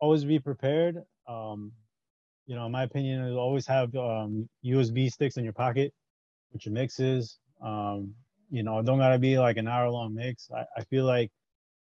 [0.00, 1.02] always be prepared.
[1.26, 1.72] Um,
[2.46, 5.92] you know, in my opinion, is always have um, USB sticks in your pocket
[6.52, 7.38] with your mixes.
[7.62, 8.14] Um,
[8.50, 10.50] you know, don't gotta be like an hour long mix.
[10.50, 11.30] I, I feel like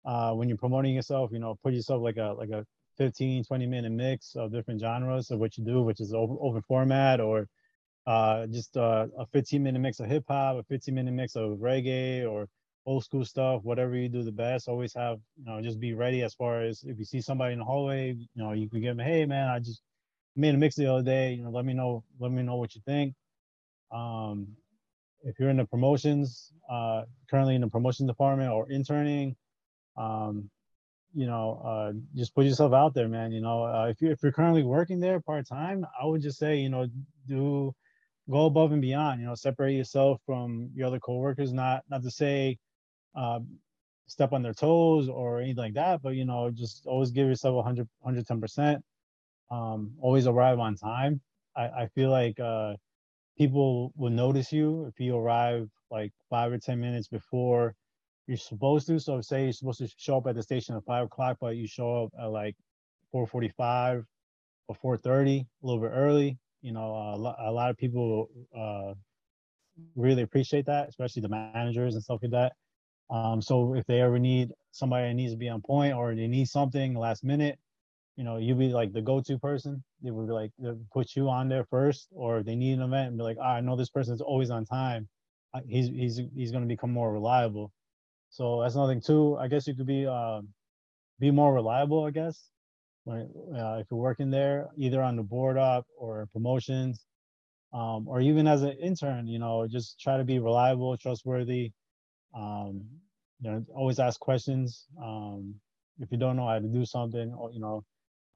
[0.06, 2.66] uh, when you're promoting yourself, you know, put yourself like a like a
[2.98, 7.20] 15, 20 minute mix of different genres of what you do, which is open, format
[7.20, 7.48] or
[8.06, 11.58] uh, just uh, a 15 minute mix of hip hop, a 15 minute mix of
[11.58, 12.48] reggae or
[12.86, 14.68] old school stuff, whatever you do the best.
[14.68, 17.60] Always have, you know, just be ready as far as if you see somebody in
[17.60, 19.82] the hallway, you know, you can give them, hey man, I just
[20.36, 21.34] made a mix the other day.
[21.34, 23.14] You know, let me know, let me know what you think.
[23.92, 24.48] Um,
[25.24, 29.36] if you're in the promotions, uh, currently in the promotion department or interning,
[29.98, 30.50] um,
[31.14, 33.32] you know, uh, just put yourself out there, man.
[33.32, 36.40] You know, uh, if you if you're currently working there part time, I would just
[36.40, 36.88] say, you know,
[37.28, 37.74] do
[38.30, 39.22] go above and beyond.
[39.22, 41.54] You know, separate yourself from your other coworkers.
[41.54, 42.58] Not not to say
[43.16, 43.40] uh,
[44.08, 47.56] step on their toes or anything like that, but you know, just always give yourself
[47.56, 48.84] 100 110 percent.
[49.52, 51.22] Um, always arrive on time.
[51.56, 52.74] I, I feel like uh,
[53.38, 57.76] people will notice you if you arrive like five or ten minutes before
[58.28, 59.00] you're supposed to.
[59.00, 61.68] So say you're supposed to show up at the station at five o'clock, but you
[61.68, 62.56] show up at like
[63.14, 64.06] 4:45
[64.68, 66.38] or 4:30, a little bit early.
[66.62, 68.94] You know, a, lot, a lot of people uh,
[69.96, 72.54] really appreciate that, especially the managers and stuff like that.
[73.14, 76.28] Um, so if they ever need somebody that needs to be on point or they
[76.28, 77.60] need something last minute,
[78.16, 79.84] you know, you be like the go-to person.
[80.02, 80.52] They would be like
[80.92, 83.62] put you on there first, or they need an event and be like, oh, I
[83.62, 85.08] know this person is always on time.
[85.68, 87.72] He's he's he's going to become more reliable.
[88.30, 89.38] So that's another thing too.
[89.38, 90.42] I guess you could be uh,
[91.20, 92.04] be more reliable.
[92.06, 92.50] I guess
[93.04, 97.06] when uh, if you're working there, either on the board op or promotions,
[97.74, 101.72] um, or even as an intern, you know, just try to be reliable, trustworthy.
[102.36, 102.86] Um,
[103.44, 104.88] you know, always ask questions.
[105.02, 105.56] Um,
[106.00, 107.84] if you don't know how to do something, or you know,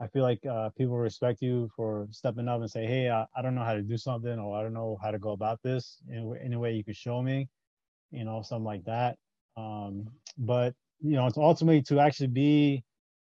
[0.02, 3.42] I feel like uh, people respect you for stepping up and say, "Hey, I, I
[3.42, 5.98] don't know how to do something, or I don't know how to go about this.
[6.10, 7.48] In any way you could show me,
[8.12, 9.18] you know, something like that."
[9.56, 10.08] Um,
[10.38, 12.84] but you know, it's ultimately to actually be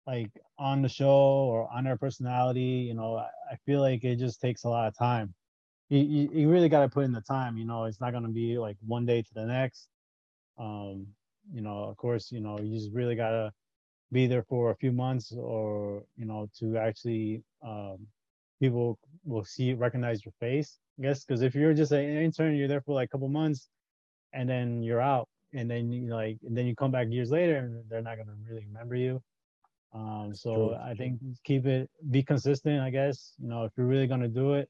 [0.06, 2.60] like on the show or on their personality.
[2.88, 5.34] You know, I, I feel like it just takes a lot of time.
[5.88, 7.56] You, you, you really got to put in the time.
[7.56, 9.88] You know, it's not gonna be like one day to the next.
[10.58, 11.06] Um,
[11.52, 13.52] you know, of course, you know, you just really gotta
[14.10, 17.96] be there for a few months or you know to actually um,
[18.60, 22.68] people will see recognize your face i guess because if you're just an intern you're
[22.68, 23.68] there for like a couple months
[24.34, 27.56] and then you're out and then you like and then you come back years later
[27.56, 29.22] and they're not gonna really remember you.
[29.94, 30.74] Um, so True.
[30.74, 32.80] I think keep it, be consistent.
[32.80, 34.68] I guess you know if you're really gonna do it,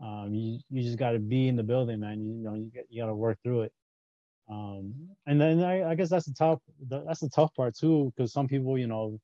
[0.00, 2.20] um, you you just got to be in the building, man.
[2.20, 3.72] You, you know you, you got to work through it.
[4.50, 4.94] Um,
[5.26, 8.48] and then I, I guess that's the tough that's the tough part too, because some
[8.48, 9.18] people you know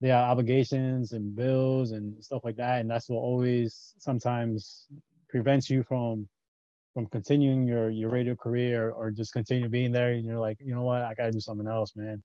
[0.00, 4.86] they have obligations and bills and stuff like that, and that's what always sometimes
[5.30, 6.28] prevents you from
[6.94, 10.74] from continuing your your radio career or just continue being there and you're like you
[10.74, 11.02] know what?
[11.02, 12.22] I gotta do something else man.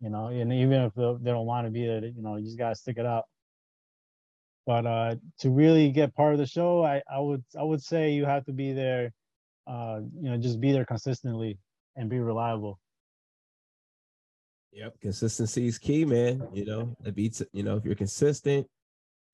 [0.00, 2.58] You know and even if they don't want to be there you know you just
[2.58, 3.24] gotta stick it out
[4.66, 8.12] but uh to really get part of the show i i would i would say
[8.12, 9.12] you have to be there
[9.66, 11.58] uh you know just be there consistently
[12.00, 12.80] and be reliable.
[14.72, 15.00] Yep.
[15.00, 18.66] Consistency is key man you know it beats you know if you're consistent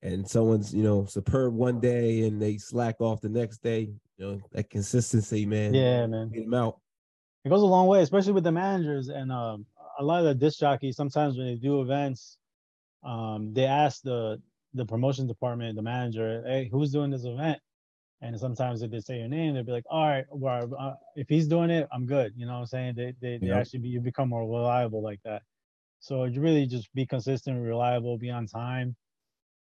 [0.03, 4.27] and someone's you know superb one day and they slack off the next day you
[4.27, 6.31] know that consistency man yeah man.
[6.31, 6.81] get them out.
[7.45, 9.67] It goes a long way especially with the managers and um,
[9.99, 12.39] a lot of the disc jockeys sometimes when they do events
[13.05, 14.41] um, they ask the
[14.73, 17.59] the promotion department the manager hey who's doing this event
[18.23, 21.29] and sometimes if they say your name they'll be like all right well uh, if
[21.29, 23.89] he's doing it i'm good you know what i'm saying they they, they actually be,
[23.89, 25.43] you become more reliable like that
[26.01, 28.97] so you really just be consistent reliable be on time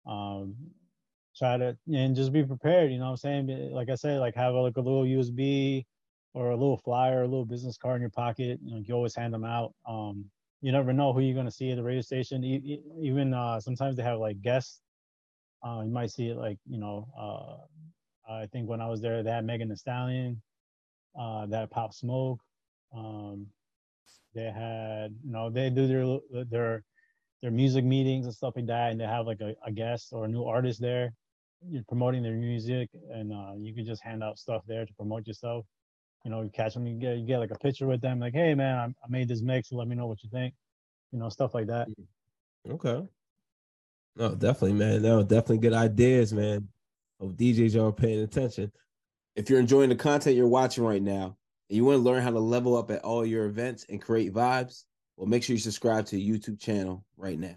[0.07, 0.55] um,
[1.37, 2.91] try to and just be prepared.
[2.91, 3.73] You know what I'm saying?
[3.73, 5.85] Like I said, like have a, like a little USB
[6.35, 8.59] or a little flyer, a little business card in your pocket.
[8.63, 9.75] You know, you always hand them out.
[9.87, 10.25] Um,
[10.63, 12.45] you never know who you're gonna see at the radio station.
[13.01, 14.81] Even uh, sometimes they have like guests.
[15.67, 17.09] Uh, you might see it like you know.
[17.19, 17.67] Uh,
[18.29, 20.43] I think when I was there, they had Megan Thee Stallion.
[21.19, 22.41] Uh, that Pop Smoke.
[22.95, 23.47] Um,
[24.35, 26.83] they had you know they do their their
[27.41, 30.27] their music meetings and stuff like that, and they have like a, a guest or
[30.27, 31.15] a new artist there.
[31.67, 35.27] You're promoting their music, and uh, you can just hand out stuff there to promote
[35.27, 35.65] yourself.
[36.25, 38.35] You know, you catch them, you get you get like a picture with them, like,
[38.35, 39.73] hey man, I, I made this mix.
[39.73, 40.53] Let me know what you think.
[41.13, 41.89] You know, stuff like that.
[42.69, 43.07] Okay.
[44.17, 45.01] No, definitely, man.
[45.03, 46.69] No, definitely good ideas, man.
[47.21, 48.71] Hope DJs are paying attention.
[49.35, 51.37] If you're enjoying the content you're watching right now,
[51.69, 54.33] and you want to learn how to level up at all your events and create
[54.33, 54.85] vibes,
[55.17, 57.57] well, make sure you subscribe to the YouTube channel right now.